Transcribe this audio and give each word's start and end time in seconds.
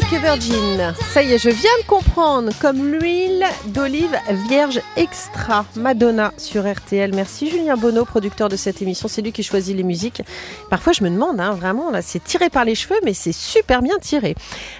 Like 0.00 0.12
a 0.12 0.18
Virgin. 0.18 0.94
Ça 1.12 1.22
y 1.22 1.32
est, 1.32 1.38
je 1.38 1.50
viens 1.50 1.70
de 1.82 1.86
comprendre. 1.86 2.52
Comme 2.60 2.92
l'huile 2.92 3.44
d'olive 3.66 4.16
vierge 4.48 4.80
extra. 4.96 5.66
Madonna 5.76 6.32
sur 6.38 6.70
RTL. 6.70 7.14
Merci 7.14 7.50
Julien 7.50 7.76
Bonneau, 7.76 8.04
producteur 8.04 8.48
de 8.48 8.56
cette 8.56 8.80
émission. 8.80 9.08
C'est 9.08 9.20
lui 9.20 9.32
qui 9.32 9.42
choisit 9.42 9.76
les 9.76 9.82
musiques. 9.82 10.22
Parfois, 10.70 10.92
je 10.92 11.04
me 11.04 11.10
demande, 11.10 11.40
hein, 11.40 11.52
vraiment, 11.52 11.90
là, 11.90 12.02
c'est 12.02 12.22
tiré 12.22 12.48
par 12.50 12.64
les 12.64 12.74
cheveux, 12.74 12.98
mais 13.04 13.14
c'est 13.14 13.32
super 13.32 13.82
bien 13.82 13.98
tiré. 13.98 14.34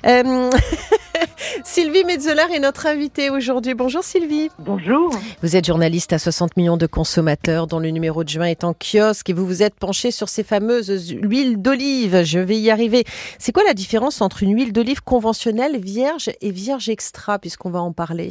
Euh... 0.07 0.51
Sylvie 1.65 2.05
Metzeler 2.05 2.55
est 2.55 2.61
notre 2.61 2.87
invitée 2.87 3.31
aujourd'hui. 3.31 3.75
Bonjour 3.75 4.03
Sylvie. 4.03 4.51
Bonjour. 4.59 5.11
Vous 5.43 5.57
êtes 5.57 5.67
journaliste 5.67 6.13
à 6.13 6.19
60 6.19 6.57
millions 6.57 6.77
de 6.77 6.87
consommateurs 6.87 7.67
dont 7.67 7.79
le 7.79 7.91
numéro 7.91 8.25
de 8.25 8.29
juin 8.29 8.47
est 8.47 8.65
en 8.65 8.75
kiosque 8.75 9.31
et 9.31 9.33
vous 9.33 9.47
vous 9.47 9.63
êtes 9.63 9.75
penchée 9.75 10.11
sur 10.11 10.29
ces 10.29 10.43
fameuses 10.43 11.15
huiles 11.23 11.61
d'olive. 11.61 12.23
Je 12.25 12.39
vais 12.39 12.59
y 12.59 12.71
arriver. 12.71 13.05
C'est 13.39 13.53
quoi 13.53 13.65
la 13.65 13.75
différence 13.75 14.21
entre 14.21 14.43
une 14.43 14.55
huile 14.55 14.73
d'olive 14.73 15.03
conventionnelle 15.03 15.81
vierge 15.81 16.31
et 16.41 16.51
vierge 16.51 16.89
extra 16.89 17.39
puisqu'on 17.39 17.71
va 17.71 17.81
en 17.81 17.93
parler? 17.93 18.31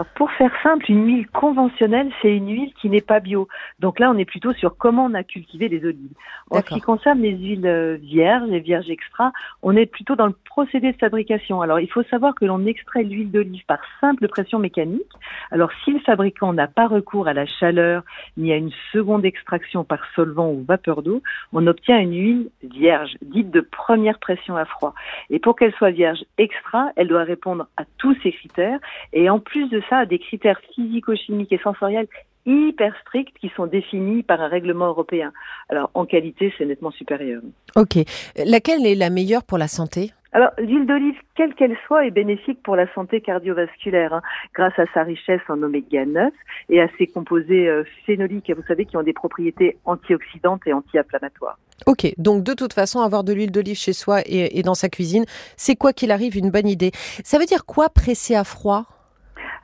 Alors 0.00 0.12
pour 0.14 0.30
faire 0.32 0.50
simple, 0.62 0.90
une 0.90 1.04
huile 1.04 1.26
conventionnelle, 1.28 2.10
c'est 2.22 2.34
une 2.34 2.48
huile 2.48 2.72
qui 2.72 2.88
n'est 2.88 3.02
pas 3.02 3.20
bio. 3.20 3.48
Donc 3.80 3.98
là, 3.98 4.10
on 4.10 4.16
est 4.16 4.24
plutôt 4.24 4.54
sur 4.54 4.78
comment 4.78 5.04
on 5.04 5.12
a 5.12 5.22
cultivé 5.22 5.68
les 5.68 5.84
olives. 5.84 6.14
En 6.50 6.62
ce 6.62 6.74
qui 6.74 6.80
concerne 6.80 7.20
les 7.20 7.36
huiles 7.36 7.66
euh, 7.66 7.98
vierges, 8.00 8.48
les 8.48 8.60
vierges 8.60 8.88
extra, 8.88 9.30
on 9.62 9.76
est 9.76 9.84
plutôt 9.84 10.16
dans 10.16 10.26
le 10.26 10.34
procédé 10.46 10.92
de 10.92 10.96
fabrication. 10.96 11.60
Alors 11.60 11.80
il 11.80 11.86
faut 11.86 12.02
savoir 12.04 12.34
que 12.34 12.46
l'on 12.46 12.64
extrait 12.64 13.02
l'huile 13.02 13.30
d'olive 13.30 13.62
par 13.66 13.78
simple 14.00 14.26
pression 14.26 14.58
mécanique. 14.58 15.12
Alors 15.50 15.70
si 15.84 15.92
le 15.92 16.00
fabricant 16.00 16.54
n'a 16.54 16.66
pas 16.66 16.86
recours 16.86 17.28
à 17.28 17.34
la 17.34 17.44
chaleur 17.44 18.02
ni 18.38 18.54
à 18.54 18.56
une 18.56 18.72
seconde 18.92 19.26
extraction 19.26 19.84
par 19.84 20.00
solvant 20.16 20.48
ou 20.48 20.64
vapeur 20.66 21.02
d'eau, 21.02 21.22
on 21.52 21.66
obtient 21.66 21.98
une 21.98 22.14
huile 22.14 22.50
vierge, 22.62 23.16
dite 23.20 23.50
de 23.50 23.60
première 23.60 24.18
pression 24.18 24.56
à 24.56 24.64
froid. 24.64 24.94
Et 25.28 25.38
pour 25.38 25.56
qu'elle 25.56 25.74
soit 25.74 25.90
vierge 25.90 26.24
extra, 26.38 26.90
elle 26.96 27.08
doit 27.08 27.24
répondre 27.24 27.66
à 27.76 27.82
tous 27.98 28.16
ces 28.22 28.32
critères. 28.32 28.80
Et 29.12 29.28
en 29.28 29.38
plus 29.38 29.68
de 29.68 29.82
ça, 29.90 30.06
des 30.06 30.18
critères 30.18 30.60
physico-chimiques 30.74 31.52
et 31.52 31.58
sensoriels 31.58 32.08
hyper 32.46 32.94
stricts 33.02 33.36
qui 33.38 33.50
sont 33.54 33.66
définis 33.66 34.22
par 34.22 34.40
un 34.40 34.48
règlement 34.48 34.86
européen. 34.86 35.32
Alors 35.68 35.90
en 35.92 36.06
qualité, 36.06 36.52
c'est 36.56 36.64
nettement 36.64 36.90
supérieur. 36.90 37.42
Ok. 37.76 37.98
Laquelle 38.36 38.86
est 38.86 38.94
la 38.94 39.10
meilleure 39.10 39.44
pour 39.44 39.58
la 39.58 39.68
santé? 39.68 40.12
Alors, 40.32 40.50
l'huile 40.58 40.86
d'olive, 40.86 41.16
quelle 41.34 41.54
qu'elle 41.54 41.76
soit, 41.88 42.06
est 42.06 42.12
bénéfique 42.12 42.62
pour 42.62 42.76
la 42.76 42.86
santé 42.94 43.20
cardiovasculaire, 43.20 44.14
hein, 44.14 44.22
grâce 44.54 44.78
à 44.78 44.84
sa 44.94 45.02
richesse 45.02 45.40
en 45.48 45.60
oméga 45.60 46.06
9 46.06 46.32
et 46.68 46.80
à 46.80 46.86
ses 46.98 47.08
composés 47.08 47.68
euh, 47.68 47.82
phénoliques, 48.06 48.48
vous 48.56 48.62
savez, 48.68 48.84
qui 48.84 48.96
ont 48.96 49.02
des 49.02 49.12
propriétés 49.12 49.76
antioxydantes 49.86 50.62
et 50.66 50.72
anti-inflammatoires. 50.72 51.58
Ok, 51.86 52.12
donc 52.16 52.44
de 52.44 52.54
toute 52.54 52.74
façon, 52.74 53.00
avoir 53.00 53.24
de 53.24 53.32
l'huile 53.32 53.50
d'olive 53.50 53.76
chez 53.76 53.92
soi 53.92 54.20
et, 54.24 54.56
et 54.56 54.62
dans 54.62 54.74
sa 54.74 54.88
cuisine, 54.88 55.24
c'est 55.56 55.74
quoi 55.74 55.92
qu'il 55.92 56.12
arrive 56.12 56.36
une 56.36 56.50
bonne 56.50 56.68
idée. 56.68 56.92
Ça 57.24 57.38
veut 57.38 57.46
dire 57.46 57.66
quoi 57.66 57.88
presser 57.88 58.36
à 58.36 58.44
froid? 58.44 58.86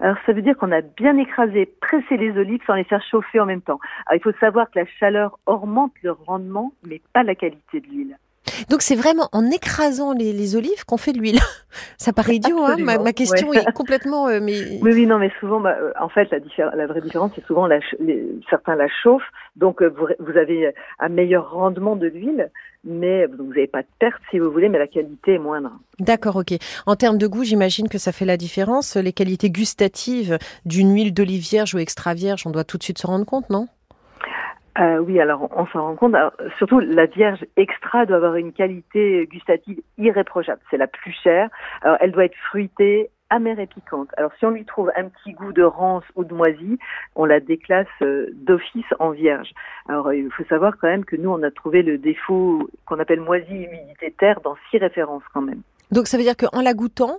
Alors 0.00 0.16
ça 0.27 0.33
veut 0.33 0.42
dire 0.42 0.56
qu'on 0.56 0.72
a 0.72 0.83
bien 0.83 1.16
écrasé, 1.16 1.66
pressé 1.80 2.16
les 2.16 2.36
olives 2.39 2.61
sans 2.66 2.75
les 2.75 2.84
faire 2.84 3.02
chauffer 3.02 3.41
en 3.41 3.47
même 3.47 3.62
temps. 3.62 3.80
Alors 4.06 4.20
il 4.20 4.22
faut 4.22 4.39
savoir 4.39 4.70
que 4.70 4.80
la 4.80 4.86
chaleur 4.86 5.39
augmente 5.47 5.92
le 6.02 6.12
rendement, 6.12 6.72
mais 6.86 7.00
pas 7.12 7.22
la 7.22 7.34
qualité 7.34 7.80
de 7.80 7.86
l'huile. 7.86 8.19
Donc 8.68 8.82
c'est 8.82 8.94
vraiment 8.94 9.28
en 9.32 9.50
écrasant 9.50 10.12
les, 10.12 10.56
olives 10.56 10.84
qu'on 10.86 10.96
fait 10.96 11.12
de 11.12 11.18
l'huile. 11.18 11.38
Ça 11.98 12.12
paraît 12.12 12.36
idiot, 12.36 12.58
hein 12.62 12.76
ma, 12.78 13.12
question 13.12 13.52
est 13.52 13.72
complètement. 13.74 14.28
Euh, 14.28 14.40
mais... 14.42 14.78
Oui, 14.80 14.92
oui, 14.92 15.06
non, 15.06 15.18
mais 15.18 15.30
souvent, 15.40 15.60
bah, 15.60 15.76
euh, 15.80 15.92
en 16.00 16.08
fait, 16.08 16.28
la, 16.30 16.74
la 16.74 16.86
vraie 16.86 17.00
différence, 17.00 17.32
c'est 17.34 17.44
souvent 17.44 17.66
la, 17.66 17.80
certains 18.48 18.77
la 18.77 18.88
chauffent, 19.02 19.30
donc 19.56 19.82
euh, 19.82 19.88
vous, 19.88 20.06
vous, 20.18 20.38
avez 20.38 20.72
un 20.98 21.08
meilleur 21.08 21.50
rendement 21.50 21.96
de 21.96 22.06
l'huile, 22.06 22.50
mais 22.84 23.27
vous 23.27 23.44
n'avez 23.44 23.66
pas 23.66 23.82
de 23.82 23.88
perte 23.98 24.20
si 24.30 24.38
vous 24.38 24.50
voulez, 24.50 24.68
mais 24.68 24.78
la 24.78 24.86
qualité 24.86 25.34
est 25.34 25.38
moindre. 25.38 25.72
D'accord, 25.98 26.36
ok. 26.36 26.54
En 26.86 26.96
termes 26.96 27.18
de 27.18 27.27
goût, 27.27 27.44
j'imagine 27.44 27.88
que 27.88 27.98
ça 27.98 28.12
fait 28.12 28.24
la 28.24 28.36
différence. 28.36 28.96
Les 28.96 29.12
qualités 29.12 29.50
gustatives 29.50 30.39
d'une 30.64 30.95
huile 30.95 31.12
d'olive 31.12 31.42
vierge 31.42 31.74
ou 31.74 31.78
extra 31.78 32.14
vierge, 32.14 32.46
on 32.46 32.50
doit 32.50 32.64
tout 32.64 32.78
de 32.78 32.83
suite 32.83 32.98
se 32.98 33.06
rendre 33.06 33.27
compte, 33.27 33.50
non? 33.50 33.66
Euh, 34.79 34.98
oui, 34.98 35.20
alors 35.20 35.48
on 35.57 35.67
s'en 35.67 35.83
rend 35.83 35.97
compte. 35.97 36.14
surtout, 36.59 36.81
la 36.81 37.07
Vierge 37.07 37.45
extra 37.57 38.05
doit 38.05 38.17
avoir 38.17 38.37
une 38.37 38.53
qualité 38.53 39.27
gustative 39.27 39.81
irréprochable. 39.97 40.61
C'est 40.70 40.77
la 40.77 40.87
plus 40.87 41.13
chère. 41.13 41.48
Alors, 41.83 41.97
elle 42.01 42.13
doit 42.13 42.27
être 42.27 42.37
fruitée, 42.51 43.11
amère 43.31 43.59
et 43.59 43.67
piquante. 43.67 44.09
Alors, 44.17 44.33
si 44.39 44.45
on 44.45 44.51
lui 44.51 44.64
trouve 44.64 44.91
un 44.97 45.09
petit 45.09 45.33
goût 45.33 45.53
de 45.53 45.63
rance 45.63 46.05
ou 46.14 46.25
de 46.25 46.35
moisi, 46.35 46.79
on 47.14 47.25
la 47.25 47.41
déclasse 47.41 47.87
euh, 48.03 48.27
d'office 48.35 48.85
en 48.98 49.11
Vierge. 49.11 49.51
Alors, 49.89 50.13
il 50.13 50.31
faut 50.31 50.45
savoir 50.45 50.77
quand 50.79 50.89
même 50.89 51.05
que 51.05 51.17
nous, 51.17 51.31
on 51.31 51.43
a 51.43 51.51
trouvé 51.51 51.83
le 51.83 51.97
défaut 51.97 52.69
qu'on 52.87 52.98
appelle 52.98 53.20
moisi 53.20 53.53
humidité 53.53 54.14
terre 54.19 54.41
dans 54.43 54.57
six 54.70 54.79
références 54.79 55.25
quand 55.33 55.43
même. 55.43 55.63
Donc, 55.91 56.07
ça 56.07 56.19
veut 56.19 56.23
dire 56.23 56.37
qu'en 56.37 56.61
la 56.61 56.75
goûtant, 56.75 57.19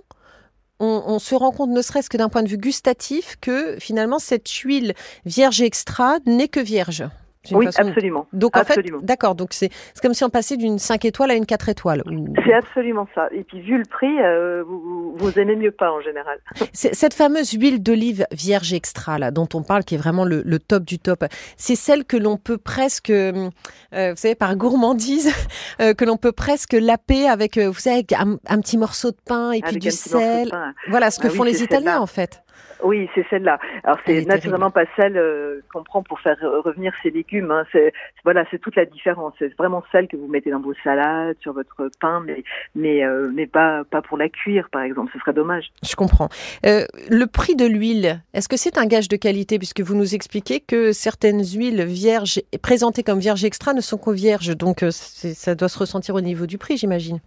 on, 0.80 1.02
on, 1.06 1.18
se 1.18 1.34
rend 1.34 1.50
compte, 1.50 1.70
ne 1.70 1.82
serait-ce 1.82 2.08
que 2.08 2.16
d'un 2.16 2.28
point 2.28 2.44
de 2.44 2.48
vue 2.48 2.58
gustatif, 2.58 3.36
que 3.40 3.76
finalement 3.80 4.20
cette 4.20 4.48
huile 4.48 4.94
vierge 5.24 5.60
extra 5.60 6.18
n'est 6.24 6.46
que 6.46 6.60
vierge. 6.60 7.04
Oui, 7.52 7.66
absolument. 7.66 8.26
Donc 8.32 8.56
en 8.56 8.64
fait, 8.64 8.84
d'accord. 9.02 9.34
Donc 9.34 9.52
c'est 9.52 9.70
comme 10.02 10.14
si 10.14 10.24
on 10.24 10.30
passait 10.30 10.56
d'une 10.56 10.78
5 10.78 11.04
étoiles 11.04 11.30
à 11.30 11.34
une 11.34 11.46
4 11.46 11.68
étoiles. 11.68 12.02
C'est 12.44 12.52
absolument 12.52 13.06
ça. 13.14 13.28
Et 13.32 13.44
puis 13.44 13.60
vu 13.60 13.78
le 13.78 13.84
prix, 13.84 14.20
euh, 14.20 14.62
vous, 14.66 15.14
vous, 15.16 15.38
aimez 15.38 15.56
mieux 15.56 15.70
pas 15.70 15.90
en 15.90 16.00
général. 16.00 16.38
Cette 16.72 17.14
fameuse 17.14 17.52
huile 17.52 17.82
d'olive 17.82 18.26
vierge 18.32 18.72
extra 18.72 19.18
là, 19.18 19.30
dont 19.30 19.48
on 19.54 19.62
parle, 19.62 19.84
qui 19.84 19.94
est 19.94 19.98
vraiment 19.98 20.24
le, 20.24 20.58
top 20.58 20.84
du 20.84 20.98
top, 20.98 21.24
c'est 21.56 21.76
celle 21.76 22.04
que 22.04 22.16
l'on 22.16 22.36
peut 22.36 22.58
presque, 22.58 23.10
euh, 23.10 23.50
vous 23.92 24.16
savez, 24.16 24.34
par 24.34 24.56
gourmandise, 24.56 25.32
euh, 25.80 25.94
que 25.94 26.04
l'on 26.04 26.16
peut 26.16 26.32
presque 26.32 26.72
laper 26.72 27.28
avec, 27.28 27.58
vous 27.58 27.72
savez, 27.74 28.04
un, 28.18 28.60
petit 28.60 28.76
morceau 28.76 29.10
de 29.10 29.16
pain 29.24 29.52
et 29.52 29.60
puis 29.62 29.78
du 29.78 29.90
sel. 29.90 30.50
Voilà 30.88 31.10
ce 31.10 31.20
que 31.20 31.28
ah 31.28 31.30
font 31.30 31.44
les 31.44 31.62
Italiens 31.62 32.00
en 32.00 32.06
fait. 32.06 32.42
Oui, 32.82 33.08
c'est 33.14 33.26
celle-là. 33.28 33.58
Alors 33.84 33.98
c'est 34.06 34.24
naturellement 34.26 34.70
pas 34.70 34.84
celle 34.96 35.16
euh, 35.16 35.60
qu'on 35.72 35.82
prend 35.82 36.02
pour 36.02 36.20
faire 36.20 36.36
revenir 36.64 36.92
ces 37.02 37.10
légumes. 37.10 37.50
Hein. 37.50 37.64
C'est 37.72 37.92
voilà, 38.24 38.44
c'est 38.50 38.58
toute 38.58 38.76
la 38.76 38.84
différence. 38.84 39.34
C'est 39.38 39.54
vraiment 39.56 39.82
celle 39.90 40.06
que 40.06 40.16
vous 40.16 40.28
mettez 40.28 40.50
dans 40.50 40.60
vos 40.60 40.74
salades, 40.84 41.36
sur 41.40 41.52
votre 41.52 41.90
pain, 42.00 42.22
mais 42.24 42.44
mais 42.74 43.04
euh, 43.04 43.30
mais 43.34 43.46
pas 43.46 43.82
pas 43.84 44.02
pour 44.02 44.16
la 44.16 44.28
cuire, 44.28 44.68
par 44.70 44.82
exemple. 44.82 45.10
Ce 45.12 45.18
serait 45.18 45.32
dommage. 45.32 45.70
Je 45.82 45.96
comprends. 45.96 46.28
Euh, 46.66 46.84
le 47.10 47.26
prix 47.26 47.56
de 47.56 47.66
l'huile, 47.66 48.20
est-ce 48.32 48.48
que 48.48 48.56
c'est 48.56 48.78
un 48.78 48.86
gage 48.86 49.08
de 49.08 49.16
qualité? 49.16 49.58
Puisque 49.58 49.80
vous 49.80 49.94
nous 49.94 50.14
expliquez 50.14 50.60
que 50.60 50.92
certaines 50.92 51.42
huiles 51.44 51.84
vierges 51.84 52.40
présentées 52.62 53.02
comme 53.02 53.18
vierges 53.18 53.44
extra 53.44 53.72
ne 53.72 53.80
sont 53.80 53.98
qu'aux 53.98 54.12
vierges, 54.12 54.56
donc 54.56 54.84
ça 54.88 55.54
doit 55.54 55.68
se 55.68 55.78
ressentir 55.78 56.14
au 56.14 56.20
niveau 56.20 56.46
du 56.46 56.58
prix, 56.58 56.76
j'imagine. 56.76 57.18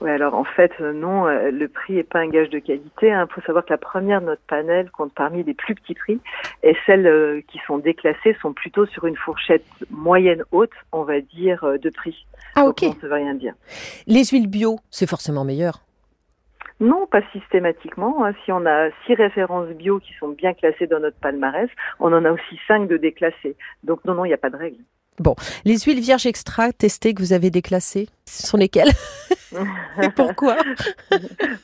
Oui, 0.00 0.10
alors 0.10 0.34
en 0.34 0.44
fait 0.44 0.78
non, 0.80 1.26
le 1.26 1.66
prix 1.66 1.98
est 1.98 2.08
pas 2.08 2.20
un 2.20 2.28
gage 2.28 2.50
de 2.50 2.58
qualité. 2.58 3.08
Il 3.08 3.10
hein. 3.10 3.26
faut 3.32 3.40
savoir 3.42 3.64
que 3.64 3.70
la 3.72 3.78
première 3.78 4.20
de 4.20 4.26
notre 4.26 4.42
panel 4.42 4.71
compte 4.90 5.12
parmi 5.14 5.42
les 5.42 5.54
plus 5.54 5.74
petits 5.74 5.94
prix 5.94 6.20
et 6.62 6.76
celles 6.86 7.06
euh, 7.06 7.40
qui 7.48 7.58
sont 7.66 7.78
déclassées 7.78 8.36
sont 8.40 8.52
plutôt 8.52 8.86
sur 8.86 9.06
une 9.06 9.16
fourchette 9.16 9.64
moyenne 9.90 10.44
haute, 10.50 10.72
on 10.92 11.02
va 11.02 11.20
dire, 11.20 11.64
euh, 11.64 11.78
de 11.78 11.90
prix. 11.90 12.26
Ah 12.54 12.64
ok. 12.64 12.82
Donc, 12.82 12.96
ça 13.00 13.06
veut 13.06 13.14
rien 13.14 13.34
dire. 13.34 13.54
Les 14.06 14.24
huiles 14.24 14.48
bio, 14.48 14.78
c'est 14.90 15.08
forcément 15.08 15.44
meilleur. 15.44 15.82
Non, 16.80 17.06
pas 17.06 17.22
systématiquement. 17.32 18.24
Hein. 18.24 18.32
Si 18.44 18.50
on 18.50 18.66
a 18.66 18.88
six 19.06 19.14
références 19.14 19.68
bio 19.68 20.00
qui 20.00 20.12
sont 20.14 20.30
bien 20.30 20.52
classées 20.52 20.88
dans 20.88 20.98
notre 20.98 21.18
palmarès, 21.18 21.70
on 22.00 22.12
en 22.12 22.24
a 22.24 22.32
aussi 22.32 22.58
cinq 22.66 22.88
de 22.88 22.96
déclassées. 22.96 23.56
Donc 23.84 24.04
non, 24.04 24.14
non, 24.14 24.24
il 24.24 24.28
n'y 24.28 24.34
a 24.34 24.38
pas 24.38 24.50
de 24.50 24.56
règle. 24.56 24.82
Bon, 25.18 25.34
les 25.64 25.78
huiles 25.78 26.00
vierges 26.00 26.26
extra 26.26 26.72
testées 26.72 27.12
que 27.12 27.20
vous 27.20 27.34
avez 27.34 27.50
déclassées, 27.50 28.08
ce 28.24 28.46
sont 28.46 28.56
lesquelles? 28.56 28.88
Et 30.02 30.08
pourquoi? 30.16 30.56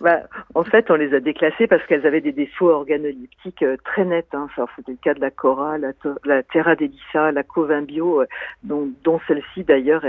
Bah, 0.00 0.20
En 0.54 0.64
fait, 0.64 0.90
on 0.90 0.96
les 0.96 1.14
a 1.14 1.20
déclassées 1.20 1.66
parce 1.66 1.84
qu'elles 1.86 2.06
avaient 2.06 2.20
des 2.20 2.32
défauts 2.32 2.70
organoleptiques 2.70 3.62
euh, 3.62 3.76
très 3.84 4.04
nets. 4.04 4.34
Hein. 4.34 4.48
C'était 4.76 4.92
le 4.92 4.98
cas 5.02 5.14
de 5.14 5.20
la 5.20 5.30
Cora, 5.30 5.78
la, 5.78 5.92
la 6.24 6.42
Terra 6.42 6.76
Delissa, 6.76 7.32
la 7.32 7.42
Covin 7.42 7.82
Bio, 7.82 8.20
euh, 8.20 8.26
dont, 8.64 8.90
dont 9.02 9.20
celle-ci 9.26 9.64
d'ailleurs, 9.64 10.04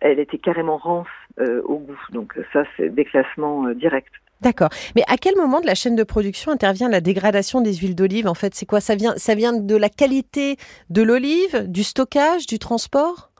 elle, 0.00 0.18
était 0.18 0.38
carrément 0.38 0.78
rance 0.78 1.08
euh, 1.40 1.60
au 1.64 1.78
goût. 1.78 2.00
Donc 2.12 2.38
ça, 2.52 2.64
c'est 2.76 2.88
déclassement 2.88 3.68
direct. 3.74 4.12
D'accord. 4.40 4.68
Mais 4.94 5.02
à 5.08 5.16
quel 5.16 5.36
moment 5.36 5.60
de 5.60 5.66
la 5.66 5.74
chaîne 5.74 5.96
de 5.96 6.04
production 6.04 6.52
intervient 6.52 6.88
la 6.88 7.00
dégradation 7.00 7.60
des 7.60 7.74
huiles 7.74 7.96
d'olive 7.96 8.28
En 8.28 8.34
fait, 8.34 8.54
c'est 8.54 8.66
quoi? 8.66 8.80
Ça 8.80 8.94
vient, 8.94 9.14
ça 9.16 9.34
vient 9.34 9.52
de 9.52 9.76
la 9.76 9.88
qualité 9.88 10.56
de 10.90 11.02
l'olive, 11.02 11.64
du 11.66 11.82
stockage, 11.82 12.46
du 12.46 12.58
transport? 12.58 13.30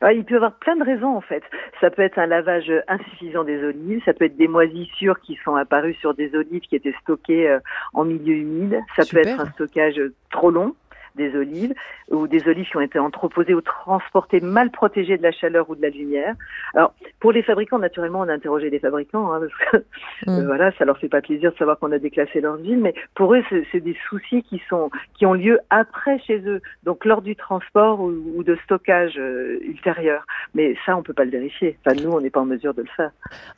Ah, 0.00 0.12
il 0.12 0.24
peut 0.24 0.34
y 0.34 0.36
avoir 0.36 0.54
plein 0.54 0.76
de 0.76 0.84
raisons 0.84 1.16
en 1.16 1.20
fait. 1.20 1.42
Ça 1.80 1.90
peut 1.90 2.02
être 2.02 2.18
un 2.18 2.26
lavage 2.26 2.70
insuffisant 2.86 3.42
des 3.42 3.62
olives, 3.64 4.00
ça 4.04 4.12
peut 4.12 4.26
être 4.26 4.36
des 4.36 4.46
moisissures 4.46 5.18
qui 5.20 5.36
sont 5.44 5.56
apparues 5.56 5.94
sur 5.94 6.14
des 6.14 6.34
olives 6.36 6.60
qui 6.60 6.76
étaient 6.76 6.94
stockées 7.02 7.48
euh, 7.48 7.58
en 7.94 8.04
milieu 8.04 8.34
humide, 8.34 8.80
ça 8.96 9.02
peut 9.04 9.18
être 9.18 9.40
un 9.40 9.50
stockage 9.50 10.00
trop 10.30 10.52
long, 10.52 10.76
des 11.18 11.36
olives 11.36 11.74
ou 12.10 12.26
des 12.26 12.48
olives 12.48 12.66
qui 12.70 12.76
ont 12.78 12.80
été 12.80 12.98
entreposées 12.98 13.54
ou 13.54 13.60
transportées 13.60 14.40
mal 14.40 14.70
protégées 14.70 15.18
de 15.18 15.22
la 15.22 15.32
chaleur 15.32 15.68
ou 15.68 15.76
de 15.76 15.82
la 15.82 15.90
lumière. 15.90 16.34
Alors, 16.74 16.94
pour 17.20 17.32
les 17.32 17.42
fabricants, 17.42 17.78
naturellement, 17.78 18.20
on 18.20 18.28
a 18.28 18.32
interrogé 18.32 18.70
des 18.70 18.78
fabricants, 18.78 19.30
hein, 19.32 19.40
parce 19.40 19.84
que 20.26 20.30
mm. 20.30 20.46
voilà, 20.46 20.72
ça 20.78 20.86
leur 20.86 20.96
fait 20.98 21.08
pas 21.08 21.20
plaisir 21.20 21.52
de 21.52 21.56
savoir 21.58 21.78
qu'on 21.78 21.92
a 21.92 21.98
déclassé 21.98 22.40
leurs 22.40 22.58
huiles, 22.58 22.78
mais 22.78 22.94
pour 23.14 23.34
eux, 23.34 23.42
c'est 23.50 23.80
des 23.80 23.96
soucis 24.08 24.42
qui 24.44 24.62
sont 24.70 24.90
qui 25.18 25.26
ont 25.26 25.34
lieu 25.34 25.58
après 25.68 26.18
chez 26.20 26.38
eux, 26.46 26.62
donc 26.84 27.04
lors 27.04 27.20
du 27.20 27.36
transport 27.36 28.00
ou, 28.00 28.42
de 28.42 28.56
stockage 28.64 29.18
euh, 29.18 29.58
ultérieur. 29.62 30.24
Mais 30.54 30.76
ça, 30.86 30.96
on 30.96 31.02
peut 31.02 31.12
pas 31.12 31.24
le 31.24 31.30
vérifier. 31.30 31.76
Enfin, 31.84 32.00
nous, 32.00 32.10
on 32.10 32.20
n'est 32.20 32.30
pas 32.30 32.40
en 32.40 32.46
mesure 32.46 32.72
de 32.72 32.82
le 32.82 32.88
faire. 32.96 33.10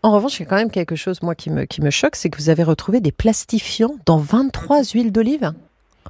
En 0.02 0.10
revanche, 0.10 0.40
il 0.40 0.44
y 0.44 0.46
a 0.46 0.48
quand 0.48 0.56
même 0.56 0.70
quelque 0.70 0.96
chose, 0.96 1.22
moi, 1.22 1.34
qui 1.34 1.50
me 1.50 1.64
qui 1.64 1.82
me 1.82 1.90
choque, 1.90 2.16
c'est 2.16 2.30
que 2.30 2.38
vous 2.38 2.50
avez 2.50 2.62
retrouvé 2.62 3.00
des 3.00 3.12
plastifiants 3.12 3.94
dans 4.06 4.18
23 4.18 4.82
huiles 4.94 5.12
d'olive. 5.12 5.52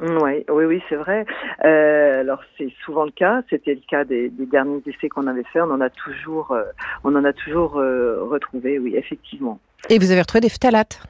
Oui, 0.01 0.45
oui, 0.49 0.65
oui, 0.65 0.83
c'est 0.89 0.97
vrai. 0.97 1.27
Euh, 1.65 2.21
alors 2.21 2.43
c'est 2.57 2.73
souvent 2.85 3.05
le 3.05 3.11
cas. 3.11 3.43
C'était 3.51 3.75
le 3.75 3.83
cas 3.89 4.05
des, 4.05 4.31
derniers 4.31 4.83
essais 4.87 5.09
qu'on 5.09 5.27
avait 5.27 5.45
fait. 5.53 5.61
On 5.61 5.71
en 5.71 5.81
a 5.81 5.91
toujours, 5.91 6.53
euh, 6.53 6.63
on 7.05 7.15
en 7.15 7.25
a 7.25 7.33
toujours 7.33 7.79
euh, 7.79 8.23
retrouvé. 8.23 8.79
Oui, 8.79 8.97
effectivement. 8.97 9.61
Et 9.89 9.99
vous 9.99 10.11
avez 10.11 10.21
retrouvé 10.21 10.41
des 10.41 10.49
phtalates? 10.49 11.03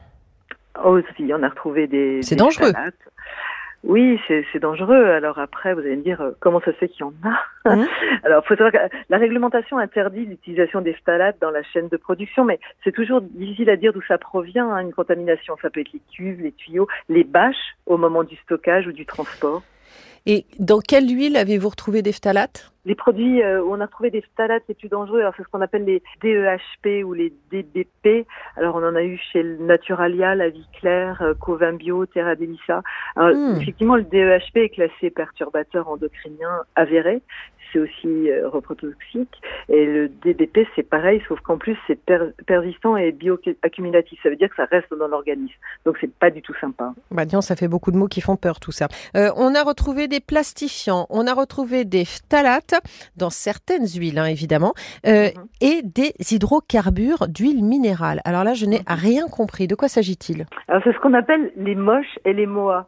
Aussi, 0.84 1.30
on 1.32 1.42
a 1.42 1.48
retrouvé 1.48 1.86
des. 1.86 2.22
C'est 2.22 2.36
dangereux. 2.36 2.72
Oui, 3.82 4.20
c'est 4.28 4.58
dangereux. 4.58 5.04
Alors 5.06 5.38
après, 5.38 5.72
vous 5.72 5.80
allez 5.80 5.96
me 5.96 6.02
dire 6.02 6.32
comment 6.38 6.60
ça 6.60 6.72
se 6.72 6.76
fait 6.76 6.88
qu'il 6.88 7.00
y 7.00 7.04
en 7.04 7.14
a. 7.24 7.76
Mmh. 7.76 7.86
Alors, 8.24 8.44
faut 8.44 8.54
savoir 8.54 8.72
que 8.72 8.96
la 9.08 9.16
réglementation 9.16 9.78
interdit 9.78 10.26
l'utilisation 10.26 10.82
des 10.82 10.92
phtalates 10.92 11.38
dans 11.40 11.50
la 11.50 11.62
chaîne 11.62 11.88
de 11.88 11.96
production, 11.96 12.44
mais 12.44 12.60
c'est 12.84 12.92
toujours 12.92 13.22
difficile 13.22 13.70
à 13.70 13.76
dire 13.76 13.94
d'où 13.94 14.02
ça 14.02 14.18
provient. 14.18 14.70
Hein, 14.70 14.80
une 14.80 14.92
contamination, 14.92 15.56
ça 15.62 15.70
peut 15.70 15.80
être 15.80 15.92
les 15.92 16.02
cuves, 16.14 16.42
les 16.42 16.52
tuyaux, 16.52 16.88
les 17.08 17.24
bâches 17.24 17.76
au 17.86 17.96
moment 17.96 18.22
du 18.22 18.36
stockage 18.36 18.86
ou 18.86 18.92
du 18.92 19.06
transport. 19.06 19.62
Et 20.26 20.46
dans 20.58 20.80
quelle 20.80 21.08
huile 21.08 21.36
avez-vous 21.36 21.68
retrouvé 21.68 22.02
des 22.02 22.12
phtalates? 22.12 22.70
Les 22.86 22.94
produits 22.94 23.42
euh, 23.42 23.62
où 23.62 23.74
on 23.74 23.80
a 23.80 23.86
trouvé 23.86 24.10
des 24.10 24.22
phtalates 24.22 24.62
les 24.68 24.74
plus 24.74 24.88
dangereux, 24.88 25.20
alors 25.20 25.34
c'est 25.36 25.42
ce 25.42 25.48
qu'on 25.48 25.60
appelle 25.60 25.84
les 25.84 26.02
DEHP 26.22 27.04
ou 27.04 27.12
les 27.12 27.32
DBP. 27.50 28.26
Alors 28.56 28.76
on 28.76 28.82
en 28.82 28.94
a 28.94 29.02
eu 29.02 29.18
chez 29.32 29.42
Naturalia, 29.42 30.34
La 30.34 30.48
Vie 30.48 30.66
Claire, 30.78 31.20
euh, 31.20 31.34
Covin 31.34 31.74
Bio, 31.74 32.06
Terra 32.06 32.36
Delisa. 32.36 32.82
Alors, 33.16 33.36
hmm. 33.36 33.60
Effectivement, 33.60 33.96
le 33.96 34.04
DEHP 34.04 34.56
est 34.56 34.68
classé 34.70 35.10
perturbateur 35.10 35.88
endocrinien 35.88 36.62
avéré 36.74 37.22
c'est 37.72 37.78
aussi 37.78 38.30
euh, 38.30 38.48
reprotoxique. 38.48 39.40
Et 39.68 39.86
le 39.86 40.08
DBP, 40.08 40.66
c'est 40.74 40.82
pareil, 40.82 41.22
sauf 41.28 41.40
qu'en 41.40 41.58
plus, 41.58 41.76
c'est 41.86 41.98
persistant 42.46 42.96
et 42.96 43.12
bioaccumulatif. 43.12 44.20
Ça 44.22 44.30
veut 44.30 44.36
dire 44.36 44.48
que 44.48 44.56
ça 44.56 44.66
reste 44.66 44.92
dans 44.94 45.08
l'organisme. 45.08 45.54
Donc, 45.84 45.96
c'est 46.00 46.12
pas 46.12 46.30
du 46.30 46.42
tout 46.42 46.54
sympa. 46.60 46.92
Bah, 47.10 47.24
disons, 47.24 47.40
ça 47.40 47.56
fait 47.56 47.68
beaucoup 47.68 47.90
de 47.90 47.96
mots 47.96 48.08
qui 48.08 48.20
font 48.20 48.36
peur, 48.36 48.60
tout 48.60 48.72
ça. 48.72 48.88
Euh, 49.16 49.30
on 49.36 49.54
a 49.54 49.62
retrouvé 49.62 50.08
des 50.08 50.20
plastifiants, 50.20 51.06
on 51.10 51.26
a 51.26 51.34
retrouvé 51.34 51.84
des 51.84 52.04
phtalates 52.04 52.74
dans 53.16 53.30
certaines 53.30 53.86
huiles, 53.86 54.18
hein, 54.18 54.26
évidemment, 54.26 54.72
euh, 55.06 55.26
mhm. 55.26 55.46
et 55.60 55.82
des 55.82 56.12
hydrocarbures 56.30 57.28
d'huile 57.28 57.64
minérale. 57.64 58.20
Alors 58.24 58.44
là, 58.44 58.54
je 58.54 58.66
n'ai 58.66 58.78
mhm. 58.78 58.84
rien 58.88 59.26
compris. 59.28 59.66
De 59.66 59.74
quoi 59.74 59.88
s'agit-il? 59.88 60.46
Alors, 60.68 60.82
c'est 60.84 60.92
ce 60.92 60.98
qu'on 60.98 61.14
appelle 61.14 61.52
les 61.56 61.74
moches 61.74 62.18
et 62.24 62.32
les 62.32 62.46
moas. 62.46 62.86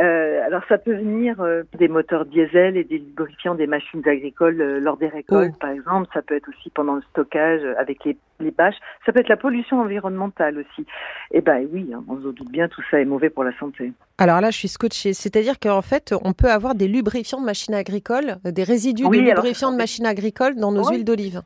Euh, 0.00 0.44
alors 0.46 0.62
ça 0.68 0.78
peut 0.78 0.94
venir 0.94 1.40
euh, 1.40 1.62
des 1.78 1.88
moteurs 1.88 2.24
diesel 2.24 2.76
et 2.76 2.84
des 2.84 2.98
lubrifiants 2.98 3.54
des 3.54 3.66
machines 3.66 4.02
agricoles 4.06 4.60
euh, 4.60 4.80
lors 4.80 4.96
des 4.96 5.08
récoltes, 5.08 5.52
oh. 5.54 5.58
par 5.60 5.70
exemple. 5.70 6.08
Ça 6.14 6.22
peut 6.22 6.36
être 6.36 6.48
aussi 6.48 6.70
pendant 6.70 6.94
le 6.94 7.02
stockage 7.10 7.62
avec 7.78 8.04
les, 8.04 8.16
les, 8.40 8.50
bâches. 8.50 8.76
Ça 9.04 9.12
peut 9.12 9.20
être 9.20 9.28
la 9.28 9.36
pollution 9.36 9.80
environnementale 9.80 10.58
aussi. 10.58 10.82
Et 11.30 11.38
eh 11.38 11.40
ben 11.40 11.66
oui, 11.72 11.90
hein, 11.94 12.04
on 12.08 12.16
se 12.16 12.28
doute 12.28 12.50
bien, 12.50 12.68
tout 12.68 12.82
ça 12.90 13.00
est 13.00 13.04
mauvais 13.04 13.30
pour 13.30 13.44
la 13.44 13.56
santé. 13.58 13.92
Alors 14.18 14.40
là, 14.40 14.50
je 14.50 14.58
suis 14.58 14.68
scotché. 14.68 15.12
C'est-à-dire 15.12 15.58
qu'en 15.58 15.82
fait, 15.82 16.14
on 16.24 16.32
peut 16.32 16.50
avoir 16.50 16.74
des 16.74 16.88
lubrifiants 16.88 17.40
de 17.40 17.46
machines 17.46 17.74
agricoles, 17.74 18.36
des 18.44 18.64
résidus 18.64 19.08
de 19.08 19.16
lubrifiants 19.16 19.72
de 19.72 19.76
machines 19.76 20.06
agricoles 20.06 20.56
dans 20.56 20.72
nos 20.72 20.88
huiles 20.88 21.04
d'olive. 21.04 21.42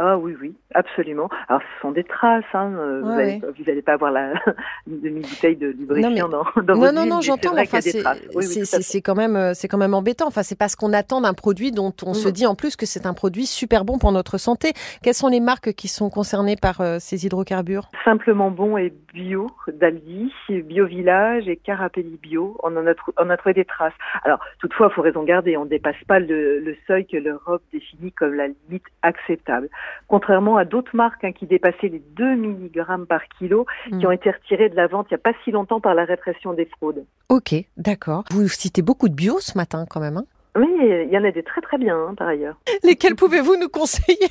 Ah 0.00 0.16
oui, 0.16 0.36
oui, 0.40 0.54
absolument. 0.76 1.28
Alors, 1.48 1.60
ce 1.60 1.82
sont 1.82 1.90
des 1.90 2.04
traces. 2.04 2.44
Hein. 2.54 2.72
Euh, 2.78 3.00
vous 3.00 3.64
n'allez 3.66 3.82
pas 3.82 3.94
avoir 3.94 4.12
la 4.12 4.32
demi-bouteille 4.86 5.56
de 5.56 5.66
lubrifiant 5.66 6.28
dans, 6.28 6.44
dans 6.62 6.76
Non, 6.76 6.92
non, 6.92 7.04
non, 7.04 7.20
j'entends. 7.20 7.58
Enfin, 7.58 7.80
c'est 7.80 9.02
quand 9.02 9.16
même, 9.16 9.34
euh, 9.34 9.54
c'est 9.54 9.66
quand 9.66 9.76
même 9.76 9.94
embêtant. 9.94 10.28
Enfin, 10.28 10.44
c'est 10.44 10.56
parce 10.56 10.76
qu'on 10.76 10.92
attend 10.92 11.20
d'un 11.20 11.34
produit 11.34 11.72
dont 11.72 11.92
on 12.06 12.14
se 12.14 12.28
mm. 12.28 12.32
dit 12.32 12.46
en 12.46 12.54
plus 12.54 12.76
que 12.76 12.86
c'est 12.86 13.06
un 13.06 13.12
produit 13.12 13.44
super 13.44 13.84
bon 13.84 13.98
pour 13.98 14.12
notre 14.12 14.38
santé. 14.38 14.72
Quelles 15.02 15.14
sont 15.14 15.26
les 15.26 15.40
marques 15.40 15.72
qui 15.72 15.88
sont 15.88 16.10
concernées 16.10 16.56
par 16.56 16.80
euh, 16.80 16.98
ces 17.00 17.26
hydrocarbures? 17.26 17.90
Simplement 18.04 18.52
bon 18.52 18.76
et 18.76 18.94
bio, 19.12 19.50
d'Aldi, 19.66 20.32
Bio 20.48 20.86
Village 20.86 21.48
et 21.48 21.56
Carapelli 21.56 22.20
Bio. 22.22 22.56
On 22.62 22.76
en 22.76 22.86
a, 22.86 22.92
on 23.16 23.30
a 23.30 23.36
trouvé 23.36 23.54
des 23.54 23.64
traces. 23.64 23.94
Alors, 24.22 24.38
toutefois, 24.60 24.90
il 24.92 24.94
faut 24.94 25.02
raison 25.02 25.24
garder. 25.24 25.56
On 25.56 25.64
ne 25.64 25.70
dépasse 25.70 25.96
pas 26.06 26.20
le, 26.20 26.60
le 26.60 26.76
seuil 26.86 27.04
que 27.04 27.16
l'Europe 27.16 27.62
définit 27.72 28.12
comme 28.12 28.34
la 28.34 28.46
limite 28.46 28.84
acceptable 29.02 29.68
contrairement 30.06 30.56
à 30.56 30.64
d'autres 30.64 30.94
marques 30.94 31.24
hein, 31.24 31.32
qui 31.32 31.46
dépassaient 31.46 31.88
les 31.88 32.02
2 32.16 32.36
mg 32.36 33.06
par 33.08 33.20
kilo, 33.38 33.66
qui 33.88 33.94
mm. 33.94 34.06
ont 34.06 34.10
été 34.10 34.30
retirées 34.30 34.68
de 34.68 34.76
la 34.76 34.86
vente 34.86 35.06
il 35.10 35.14
n'y 35.14 35.20
a 35.20 35.32
pas 35.32 35.36
si 35.44 35.50
longtemps 35.50 35.80
par 35.80 35.94
la 35.94 36.04
répression 36.04 36.52
des 36.52 36.66
fraudes. 36.66 37.04
Ok, 37.28 37.54
d'accord. 37.76 38.24
Vous 38.30 38.48
citez 38.48 38.82
beaucoup 38.82 39.08
de 39.08 39.14
bio 39.14 39.38
ce 39.40 39.56
matin 39.56 39.84
quand 39.88 40.00
même. 40.00 40.16
Hein? 40.16 40.24
Oui, 40.56 40.67
il 40.80 41.12
y 41.12 41.18
en 41.18 41.24
a 41.24 41.30
des 41.30 41.42
très 41.42 41.60
très 41.60 41.78
bien 41.78 41.96
hein, 41.96 42.14
par 42.16 42.28
ailleurs. 42.28 42.56
Lesquels 42.82 43.14
pouvez-vous 43.14 43.56
nous 43.56 43.68
conseiller? 43.68 44.28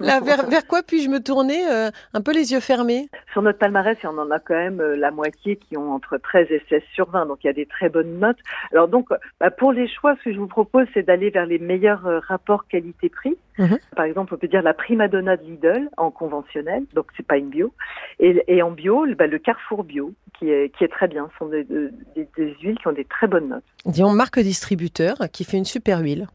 Là, 0.00 0.20
vers, 0.20 0.66
quoi 0.66 0.82
puis-je 0.82 1.08
me 1.08 1.20
tourner 1.20 1.66
euh, 1.70 1.90
un 2.12 2.20
peu 2.20 2.32
les 2.32 2.52
yeux 2.52 2.60
fermés? 2.60 3.08
Sur 3.32 3.42
notre 3.42 3.58
palmarès, 3.58 3.96
on 4.04 4.18
en 4.18 4.30
a 4.30 4.38
quand 4.38 4.54
même 4.54 4.80
euh, 4.80 4.96
la 4.96 5.10
moitié 5.10 5.56
qui 5.56 5.76
ont 5.76 5.92
entre 5.92 6.18
13 6.18 6.48
et 6.50 6.62
16 6.68 6.82
sur 6.92 7.10
20, 7.10 7.26
donc 7.26 7.38
il 7.44 7.46
y 7.46 7.50
a 7.50 7.54
des 7.54 7.66
très 7.66 7.88
bonnes 7.88 8.18
notes. 8.18 8.38
Alors 8.72 8.88
donc, 8.88 9.08
bah, 9.40 9.50
pour 9.50 9.72
les 9.72 9.88
choix, 9.88 10.16
ce 10.18 10.24
que 10.24 10.32
je 10.32 10.38
vous 10.38 10.46
propose, 10.46 10.86
c'est 10.94 11.04
d'aller 11.04 11.30
vers 11.30 11.46
les 11.46 11.58
meilleurs 11.58 12.06
euh, 12.06 12.20
rapports 12.20 12.66
qualité-prix. 12.68 13.36
Mhm. 13.58 13.78
Par 13.94 14.04
exemple, 14.04 14.34
on 14.34 14.36
peut 14.36 14.48
dire 14.48 14.62
la 14.62 14.74
Primadonna 14.74 15.36
de 15.36 15.44
Lidl 15.44 15.88
en 15.96 16.10
conventionnel, 16.10 16.84
donc 16.92 17.06
c'est 17.16 17.26
pas 17.26 17.36
une 17.36 17.50
bio, 17.50 17.72
et, 18.18 18.62
en 18.62 18.70
bio, 18.70 19.06
bah, 19.16 19.26
le 19.26 19.38
Carrefour 19.38 19.84
bio, 19.84 20.12
qui 20.38 20.50
est, 20.50 20.74
qui 20.76 20.84
est 20.84 20.88
très 20.88 21.06
bien. 21.06 21.28
Ce 21.32 21.38
sont 21.38 21.46
des, 21.46 21.64
des 21.64 22.56
huiles 22.62 22.78
qui 22.78 22.88
ont 22.88 22.92
des 22.92 23.04
très 23.04 23.26
bonnes 23.26 23.48
notes. 23.48 23.64
Disons 23.86 24.10
marque 24.12 24.38
distributeur 24.40 25.16
qui 25.32 25.44
fait 25.44 25.58
une 25.58 25.63
super 25.64 26.00
huile. 26.00 26.26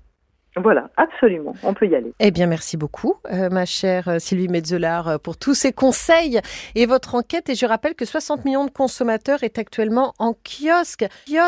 Voilà, 0.56 0.90
absolument, 0.98 1.54
on 1.64 1.74
peut 1.74 1.88
y 1.88 1.96
aller. 1.96 2.12
Eh 2.20 2.32
bien, 2.32 2.48
merci 2.48 2.76
beaucoup, 2.76 3.16
euh, 3.32 3.50
ma 3.50 3.66
chère 3.66 4.08
euh, 4.08 4.20
Sylvie 4.20 4.48
Metzeler, 4.48 5.02
euh, 5.06 5.18
pour 5.20 5.38
tous 5.38 5.54
ces 5.54 5.72
conseils 5.72 6.42
et 6.76 6.86
votre 6.88 7.16
enquête. 7.16 7.50
Et 7.50 7.56
je 7.56 7.66
rappelle 7.66 7.94
que 7.94 8.04
60 8.04 8.46
millions 8.46 8.66
de 8.66 8.72
consommateurs 8.72 9.44
est 9.44 9.60
actuellement 9.60 10.14
en 10.18 10.34
kiosque. 10.34 11.06
kiosque 11.28 11.40